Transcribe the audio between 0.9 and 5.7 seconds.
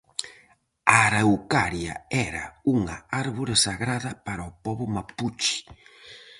A araucaria era unha árbore sagrada para o pobo mapuche.